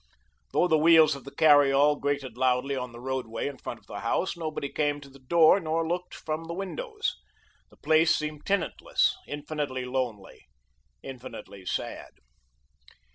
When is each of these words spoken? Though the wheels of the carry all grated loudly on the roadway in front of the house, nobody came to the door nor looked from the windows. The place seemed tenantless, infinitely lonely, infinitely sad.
Though 0.51 0.67
the 0.67 0.79
wheels 0.79 1.15
of 1.15 1.25
the 1.25 1.35
carry 1.35 1.71
all 1.71 1.95
grated 1.95 2.35
loudly 2.35 2.75
on 2.75 2.91
the 2.91 2.99
roadway 2.99 3.47
in 3.47 3.59
front 3.59 3.79
of 3.79 3.85
the 3.85 3.99
house, 3.99 4.35
nobody 4.35 4.67
came 4.67 4.99
to 4.99 5.11
the 5.11 5.19
door 5.19 5.59
nor 5.59 5.87
looked 5.87 6.15
from 6.15 6.45
the 6.45 6.55
windows. 6.55 7.17
The 7.69 7.77
place 7.77 8.15
seemed 8.15 8.43
tenantless, 8.43 9.15
infinitely 9.27 9.85
lonely, 9.85 10.47
infinitely 11.03 11.67
sad. 11.67 12.13